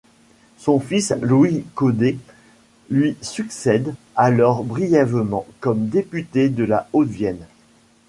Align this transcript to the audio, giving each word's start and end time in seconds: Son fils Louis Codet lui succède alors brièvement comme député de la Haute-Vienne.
Son 0.57 0.79
fils 0.79 1.13
Louis 1.21 1.63
Codet 1.75 2.17
lui 2.89 3.15
succède 3.21 3.93
alors 4.15 4.63
brièvement 4.63 5.45
comme 5.59 5.89
député 5.89 6.49
de 6.49 6.63
la 6.63 6.89
Haute-Vienne. 6.91 7.45